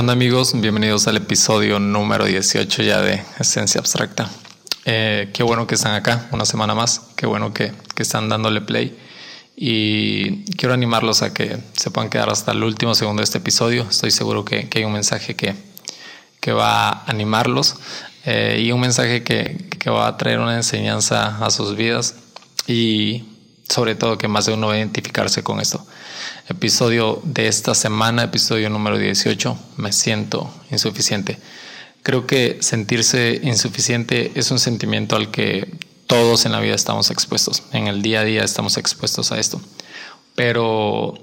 [0.00, 0.58] onda amigos?
[0.58, 4.30] Bienvenidos al episodio número 18 ya de Esencia Abstracta.
[4.86, 8.62] Eh, qué bueno que están acá una semana más, qué bueno que, que, están dándole
[8.62, 8.98] play
[9.56, 13.86] y quiero animarlos a que se puedan quedar hasta el último segundo de este episodio.
[13.90, 15.54] Estoy seguro que, que hay un mensaje que,
[16.40, 17.76] que va a animarlos
[18.24, 22.14] eh, y un mensaje que, que va a traer una enseñanza a sus vidas
[22.66, 23.24] y
[23.68, 25.86] sobre todo que más de uno va a identificarse con esto.
[26.48, 31.38] Episodio de esta semana, episodio número 18, me siento insuficiente.
[32.02, 37.62] Creo que sentirse insuficiente es un sentimiento al que todos en la vida estamos expuestos,
[37.72, 39.60] en el día a día estamos expuestos a esto.
[40.34, 41.14] Pero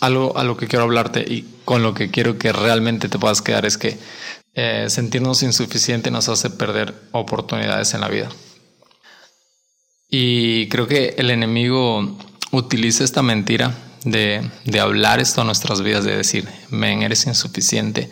[0.00, 3.42] algo a lo que quiero hablarte y con lo que quiero que realmente te puedas
[3.42, 3.98] quedar es que
[4.54, 8.28] eh, sentirnos insuficiente nos hace perder oportunidades en la vida.
[10.08, 12.16] Y creo que el enemigo
[12.56, 18.10] utiliza esta mentira de, de, hablar esto a nuestras vidas, de decir, men, eres insuficiente.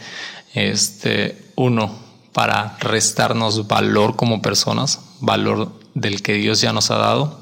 [0.54, 1.96] Este, uno,
[2.32, 7.40] para restarnos valor como personas, valor del que Dios ya nos ha dado.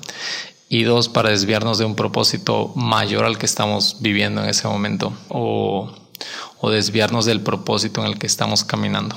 [0.69, 5.12] Y dos, para desviarnos de un propósito mayor al que estamos viviendo en ese momento
[5.28, 5.92] o,
[6.61, 9.17] o desviarnos del propósito en el que estamos caminando.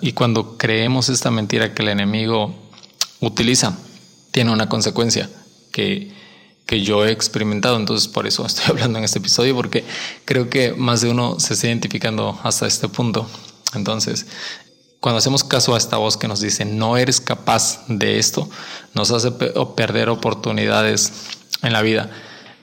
[0.00, 2.54] Y cuando creemos esta mentira que el enemigo
[3.20, 3.76] utiliza
[4.30, 5.28] tiene una consecuencia
[5.72, 6.15] que,
[6.66, 7.76] que yo he experimentado.
[7.76, 9.84] Entonces, por eso estoy hablando en este episodio, porque
[10.24, 13.26] creo que más de uno se está identificando hasta este punto.
[13.74, 14.26] Entonces,
[15.00, 18.48] cuando hacemos caso a esta voz que nos dice no eres capaz de esto,
[18.94, 21.12] nos hace perder oportunidades
[21.62, 22.10] en la vida.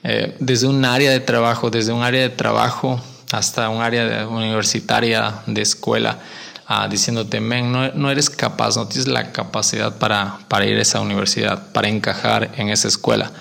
[0.04, 5.42] Eh, desde un área de trabajo, desde un área de trabajo hasta un área universitaria,
[5.48, 6.20] de escuela,
[6.90, 11.72] diciéndote, men, no, eres capaz, no tienes la capacidad para, para ir a esa universidad,
[11.72, 13.32] para encajar en esa escuela.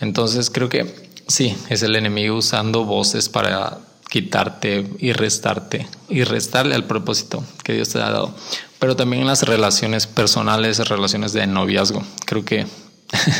[0.00, 3.78] Entonces creo que sí, es el enemigo usando voces para
[4.10, 8.34] quitarte y restarte y restarle al propósito que Dios te ha dado.
[8.78, 12.02] Pero también en las relaciones personales, relaciones de noviazgo.
[12.26, 12.66] Creo que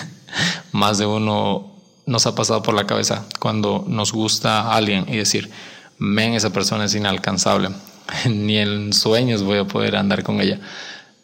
[0.72, 1.72] más de uno
[2.06, 5.50] nos ha pasado por la cabeza cuando nos gusta a alguien y decir,
[5.98, 7.70] men, esa persona es inalcanzable.
[8.28, 10.60] ni en sueños voy a poder andar con ella.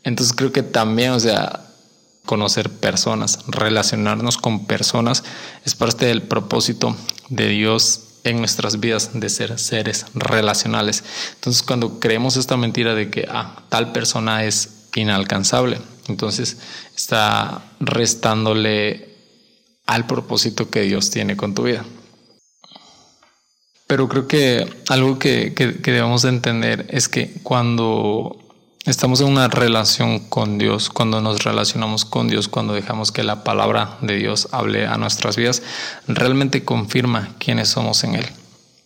[0.05, 1.65] Entonces creo que también, o sea,
[2.25, 5.25] conocer personas, relacionarnos con personas
[5.65, 6.95] es parte del propósito
[7.31, 11.05] de Dios en nuestras vidas de ser seres relacionales.
[11.37, 15.79] Entonces cuando creemos esta mentira de que ah, tal persona es inalcanzable,
[16.09, 16.59] entonces
[16.95, 19.17] está restándole
[19.87, 21.85] al propósito que Dios tiene con tu vida.
[23.89, 28.37] Pero creo que algo que, que, debemos de entender es que cuando
[28.85, 33.45] estamos en una relación con Dios, cuando nos relacionamos con Dios, cuando dejamos que la
[33.45, 35.63] palabra de Dios hable a nuestras vidas,
[36.07, 38.27] realmente confirma quiénes somos en Él.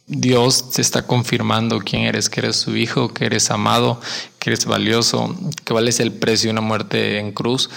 [0.06, 4.00] Dios te está confirmando quién eres, que eres su hijo, que eres amado,
[4.38, 7.70] que eres valioso, que vales el precio de una muerte en cruz.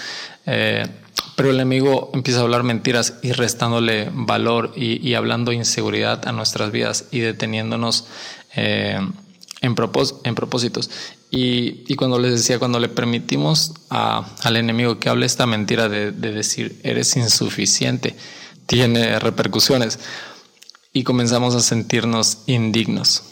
[0.45, 0.85] Eh,
[1.35, 6.71] pero el enemigo empieza a hablar mentiras y restándole valor y, hablando inseguridad a nuestras
[6.71, 8.07] vidas y deteniéndonos
[8.55, 8.97] eh,
[9.61, 9.75] en,
[10.23, 10.89] en, propósitos.
[11.29, 16.79] Y, cuando les decía, cuando le permitimos al enemigo que hable esta mentira de decir
[16.83, 18.15] eres insuficiente,
[18.65, 19.99] tiene repercusiones
[20.93, 23.23] y comenzamos a sentirnos indignos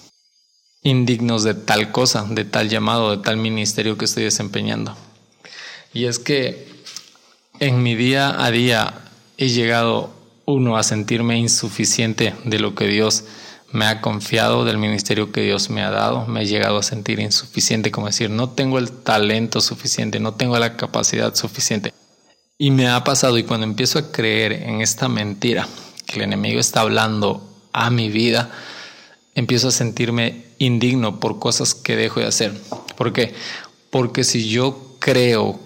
[0.84, 4.96] indignos de tal cosa, de tal llamado, de tal ministerio que estoy desempeñando.
[5.94, 6.73] Y es que
[7.68, 8.94] en mi día a día
[9.38, 10.14] he llegado,
[10.46, 13.24] uno, a sentirme insuficiente de lo que Dios
[13.72, 16.28] me ha confiado, del ministerio que Dios me ha dado.
[16.28, 20.60] Me he llegado a sentir insuficiente, como decir, no tengo el talento suficiente, no tengo
[20.60, 21.94] la capacidad suficiente.
[22.58, 25.68] Y me ha pasado, y cuando empiezo a creer en esta mentira,
[26.06, 28.52] que el enemigo está hablando a mi vida,
[29.36, 32.54] empiezo a sentirme indigno por cosas que dejo de hacer.
[32.98, 33.34] ¿Por qué?
[33.90, 35.60] Porque si yo creo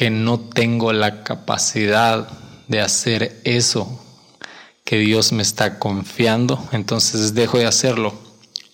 [0.00, 2.26] que no tengo la capacidad
[2.68, 4.02] de hacer eso
[4.82, 8.14] que Dios me está confiando, entonces dejo de hacerlo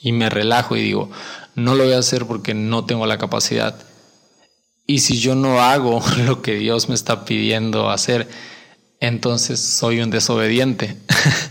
[0.00, 1.10] y me relajo y digo,
[1.56, 3.74] no lo voy a hacer porque no tengo la capacidad.
[4.86, 8.28] Y si yo no hago lo que Dios me está pidiendo hacer,
[9.00, 10.96] entonces soy un desobediente.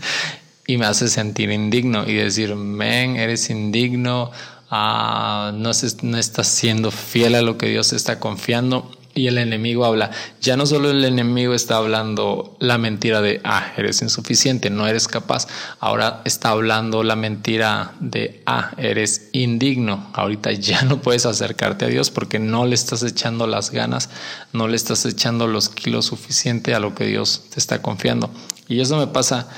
[0.66, 4.30] y me hace sentir indigno y decir, men, eres indigno,
[4.70, 5.70] ah, no,
[6.02, 10.10] no estás siendo fiel a lo que Dios está confiando y el enemigo habla.
[10.42, 15.08] Ya no solo el enemigo está hablando la mentira de, ah, eres insuficiente, no eres
[15.08, 15.48] capaz.
[15.80, 20.10] Ahora está hablando la mentira de, ah, eres indigno.
[20.12, 24.10] Ahorita ya no puedes acercarte a Dios porque no le estás echando las ganas,
[24.52, 28.30] no le estás echando los kilos suficiente a lo que Dios te está confiando.
[28.68, 29.48] Y eso me pasa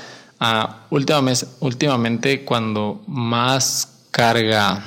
[0.90, 4.84] últimamente, últimamente cuando más carga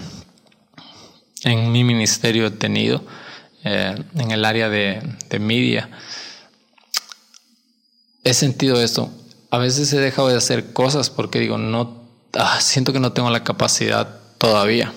[1.43, 3.03] en mi ministerio he tenido
[3.63, 5.89] eh, en el área de, de media.
[8.23, 9.11] He sentido esto.
[9.49, 12.03] A veces he dejado de hacer cosas porque digo, no,
[12.33, 14.93] ah, siento que no tengo la capacidad todavía.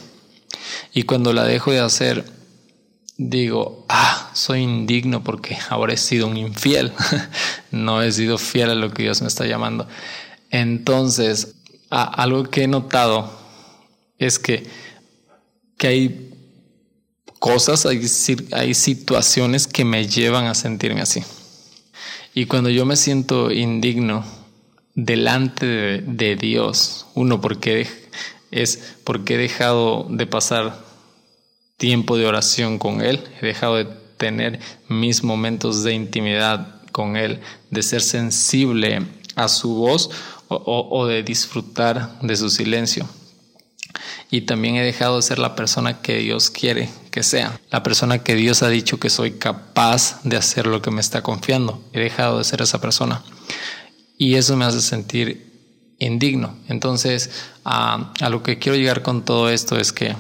[0.93, 2.25] Y cuando la dejo de hacer,
[3.17, 6.93] digo, ah, soy indigno porque ahora he sido un infiel.
[7.71, 9.89] no he sido fiel a lo que Dios me está llamando.
[10.51, 11.55] Entonces,
[11.91, 13.31] algo que he notado
[14.19, 14.67] es que,
[15.77, 16.34] que hay
[17.45, 18.01] cosas, hay,
[18.53, 21.23] hay situaciones que me llevan a sentirme así.
[22.33, 24.25] Y cuando yo me siento indigno
[24.95, 25.67] delante
[26.01, 27.87] de, Dios, uno, porque
[28.51, 30.83] es porque he dejado de pasar
[31.77, 34.59] tiempo de oración con Él, he dejado de tener
[34.89, 37.41] mis momentos de intimidad con Él,
[37.71, 39.03] de ser sensible
[39.37, 40.09] a su voz
[40.49, 43.07] o, de disfrutar de su silencio.
[44.31, 48.25] Y también he dejado de ser la persona que Dios quiere que sea, la persona
[48.25, 51.81] que Dios ha dicho que soy capaz de hacer lo que me está confiando.
[51.93, 53.23] He dejado de ser esa persona.
[54.19, 55.53] Y eso me hace sentir
[56.01, 56.57] indigno.
[56.67, 57.31] Entonces,
[57.63, 60.17] a lo que quiero llegar con todo esto es que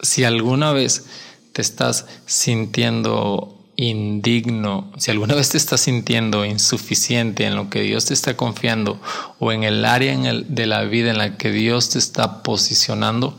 [0.00, 1.04] si alguna vez
[1.52, 8.06] te estás sintiendo indigno, si alguna vez te estás sintiendo insuficiente en lo que Dios
[8.06, 9.02] te está confiando
[9.38, 12.42] o en el área en el, de la vida en la que Dios te está
[12.42, 13.36] posicionando,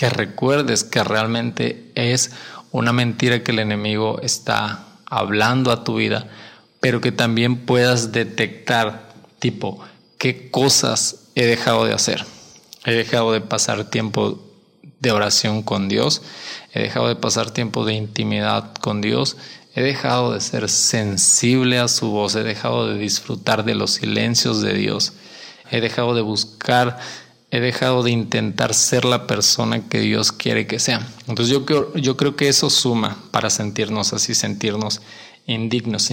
[0.00, 2.30] que recuerdes que realmente es
[2.70, 6.26] una mentira que el enemigo está hablando a tu vida,
[6.80, 9.10] pero que también puedas detectar
[9.40, 9.78] tipo
[10.16, 12.24] qué cosas he dejado de hacer.
[12.86, 14.42] He dejado de pasar tiempo
[15.00, 16.22] de oración con Dios,
[16.72, 19.36] he dejado de pasar tiempo de intimidad con Dios,
[19.74, 24.62] he dejado de ser sensible a su voz, he dejado de disfrutar de los silencios
[24.62, 25.12] de Dios,
[25.70, 26.96] he dejado de buscar,
[27.50, 31.06] he dejado de intentar ser la persona que Dios quiere que sea.
[31.26, 35.00] Entonces yo creo, yo creo que eso suma para sentirnos así, sentirnos
[35.46, 36.10] indignos,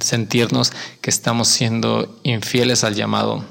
[0.00, 3.44] sentirnos que estamos siendo infieles al llamado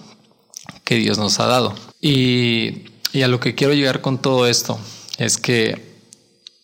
[0.83, 1.73] que Dios nos ha dado.
[1.99, 2.85] Y
[3.15, 4.77] y a lo que quiero llegar con todo esto
[5.17, 5.81] es que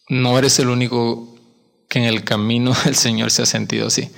[0.09, 1.33] no eres el único
[1.87, 4.09] que en el camino del Señor se ha sentido así.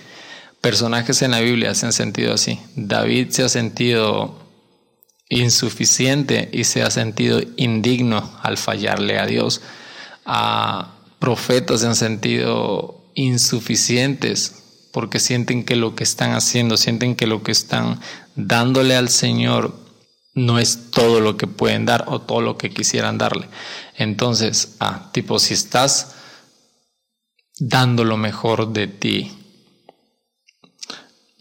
[0.60, 2.60] Personajes en la Biblia se han sentido así.
[2.76, 4.36] David se ha sentido
[5.30, 9.62] insuficiente y se ha sentido indigno al fallarle a Dios.
[10.26, 17.28] A profetas se han sentido insuficientes porque sienten que lo que están haciendo, sienten que
[17.28, 18.00] lo que están
[18.36, 19.76] dándole al Señor
[20.36, 23.48] no es todo lo que pueden dar o todo lo que quisieran darle.
[23.96, 26.16] Entonces, ah, tipo, si estás
[27.60, 29.43] dando lo mejor de ti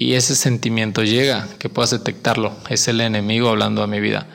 [0.03, 4.27] y ese sentimiento llega, que puedas detectarlo, es el enemigo hablando a mi vida.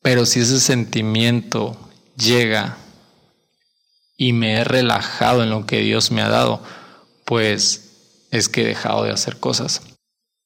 [0.00, 1.76] Pero si ese sentimiento
[2.16, 2.78] llega
[4.16, 6.62] y me he relajado en lo que Dios me ha dado,
[7.26, 7.90] pues
[8.30, 9.82] es que he dejado de hacer cosas.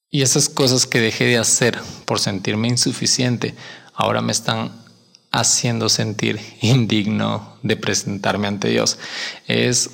[0.09, 3.55] Y esas cosas que dejé de hacer por sentirme insuficiente,
[3.93, 4.71] ahora me están
[5.31, 8.97] haciendo sentir indigno de presentarme ante Dios.
[9.47, 9.91] Es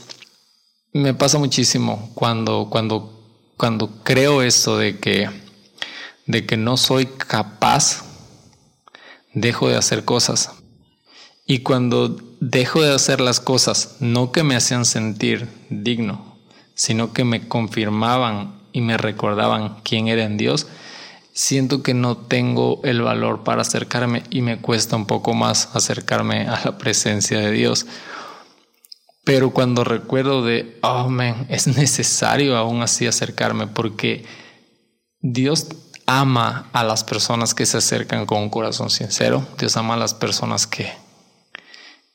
[0.94, 3.15] me pasa muchísimo cuando cuando
[3.58, 5.30] cuando creo esto de que
[6.26, 8.04] de que no soy capaz
[9.34, 10.52] dejo de hacer cosas.
[11.46, 16.38] Y cuando dejo de hacer las cosas, no que me hacían sentir digno,
[16.74, 20.68] sino que me confirmaban y me recordaban quién era en Dios,
[21.34, 26.48] siento que no tengo el valor para acercarme y me cuesta un poco más acercarme
[26.48, 27.86] a la presencia de Dios.
[29.26, 34.24] Pero cuando recuerdo de, oh man, es necesario aún así acercarme porque
[35.20, 35.68] Dios
[36.06, 39.46] ama a las personas que se acercan con un corazón sincero.
[39.58, 40.94] Dios ama a las personas que,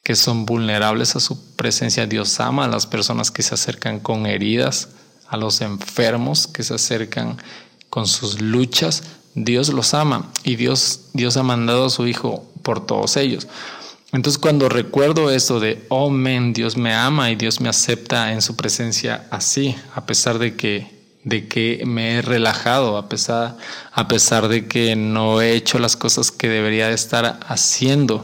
[0.02, 2.06] que son vulnerables a su presencia.
[2.06, 4.90] Dios ama a las personas que se acercan con heridas
[5.30, 7.38] a los enfermos que se acercan
[7.88, 9.04] con sus luchas.
[9.34, 13.46] Dios los ama y Dios, Dios ha mandado a su Hijo por todos ellos.
[14.12, 18.42] Entonces cuando recuerdo eso de, oh men, Dios me ama y Dios me acepta en
[18.42, 20.90] su presencia así, a pesar de que,
[21.22, 23.56] de que me he relajado, a pesar,
[23.92, 28.20] a pesar de que no he hecho las cosas que debería de estar haciendo.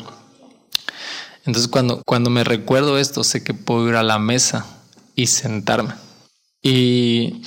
[1.45, 4.67] Entonces cuando, cuando me recuerdo esto, sé que puedo ir a la mesa
[5.15, 5.95] y sentarme.
[6.63, 7.43] Y,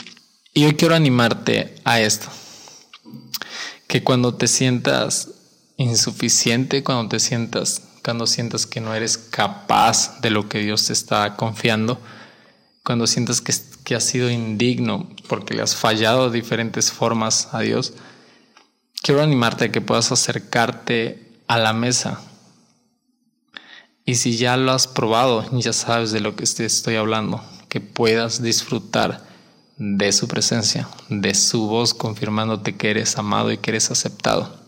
[0.55, 2.27] yo quiero animarte a esto,
[3.87, 5.29] que cuando te sientas
[5.77, 10.93] insuficiente, cuando te sientas, cuando sientas que no eres capaz de lo que Dios te
[10.93, 11.99] está confiando,
[12.83, 13.53] cuando sientas que,
[13.83, 17.93] que has sido indigno porque le has fallado de diferentes formas a Dios,
[19.01, 22.21] quiero animarte a que puedas acercarte a la mesa
[24.05, 27.79] Y si ya lo has probado, ya sabes de lo que te estoy hablando, que
[27.79, 29.23] puedas disfrutar
[29.77, 34.58] de su presencia, de su voz confirmándote que eres amado y que eres aceptado.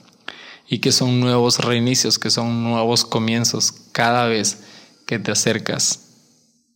[0.72, 4.64] Y que son nuevos reinicios, que son nuevos comienzos cada vez
[5.06, 6.08] que te acercas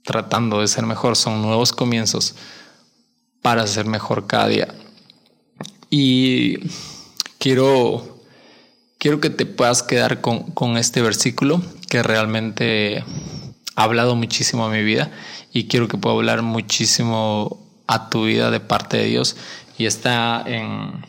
[0.04, 2.36] tratando de ser mejor, son nuevos comienzos
[3.42, 4.68] para ser mejor cada día.
[5.90, 6.58] Y
[7.40, 8.20] quiero,
[8.98, 13.06] quiero que te puedas quedar con, con este versículo que realmente
[13.76, 15.10] ha hablado muchísimo a mi vida
[15.54, 19.38] y quiero que pueda hablar muchísimo a tu vida de parte de Dios
[19.78, 21.06] y está en,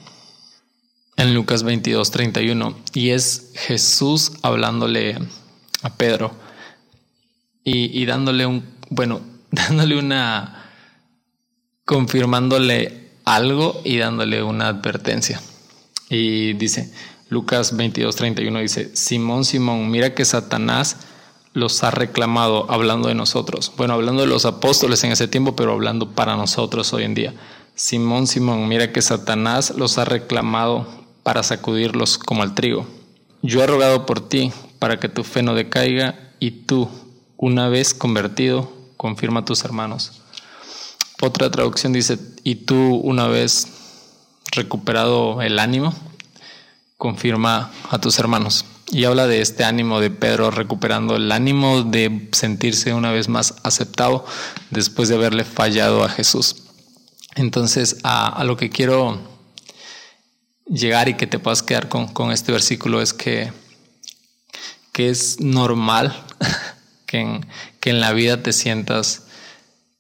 [1.17, 5.19] en Lucas 22, 31 y es Jesús hablándole
[5.83, 6.33] a Pedro
[7.65, 9.21] y, y dándole un, bueno,
[9.51, 10.71] dándole una,
[11.85, 15.41] confirmándole algo y dándole una advertencia.
[16.09, 16.93] Y dice,
[17.29, 20.99] Lucas 22, 31 dice, Simón, Simón, mira que Satanás
[21.53, 23.73] los ha reclamado hablando de nosotros.
[23.77, 27.35] Bueno, hablando de los apóstoles en ese tiempo, pero hablando para nosotros hoy en día.
[27.75, 32.87] Simón, Simón, mira que Satanás los ha reclamado para sacudirlos como al trigo.
[33.43, 36.89] Yo he rogado por ti para que tu fe no decaiga y tú,
[37.37, 40.23] una vez convertido, confirma a tus hermanos.
[41.21, 43.67] Otra traducción dice, y tú una vez
[44.53, 45.93] recuperado el ánimo,
[46.97, 52.29] confirma a tus hermanos y habla de este ánimo de Pedro recuperando el ánimo de
[52.31, 54.25] sentirse una vez más aceptado
[54.71, 56.63] después de haberle fallado a Jesús.
[57.35, 59.36] Entonces, a, lo que quiero
[60.67, 63.53] llegar y que te puedas quedar con, con este versículo es que,
[64.93, 66.17] que es normal
[67.07, 67.47] que en,
[67.81, 69.25] que en la vida te sientas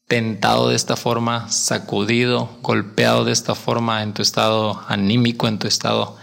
[0.06, 5.66] tentado de esta forma, sacudido, golpeado de esta forma en tu estado anímico, en tu
[5.66, 6.16] estado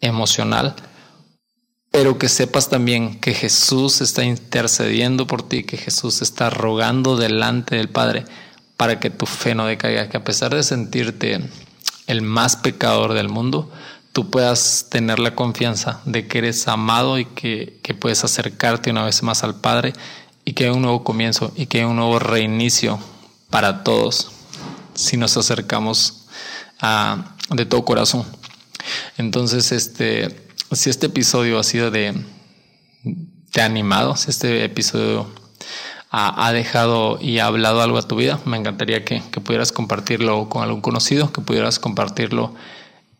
[0.00, 0.74] emocional
[1.90, 7.76] pero que sepas también que Jesús está intercediendo por ti, que Jesús está rogando delante
[7.76, 8.24] del Padre
[8.76, 11.40] para que tu fe no decaiga, que a pesar de sentirte
[12.08, 13.70] el más pecador del mundo,
[14.12, 19.22] tú puedas tener la confianza de que eres amado y que, puedes acercarte una vez
[19.22, 19.92] más al Padre
[20.44, 22.98] y que hay un nuevo comienzo y que hay un nuevo reinicio
[23.50, 24.32] para todos
[24.94, 26.26] si nos acercamos
[27.50, 28.24] de todo corazón.
[29.16, 32.14] Entonces, este si este episodio ha sido de,
[33.58, 35.26] ha animado, si este episodio
[36.10, 40.48] ha, dejado y ha hablado algo a tu vida, me encantaría que, que pudieras compartirlo
[40.48, 42.54] con algún conocido, que pudieras compartirlo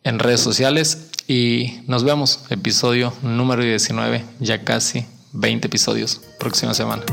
[0.04, 7.04] en redes sociales y nos vemos, episodio número 19, ya casi 20 episodios, próxima semana.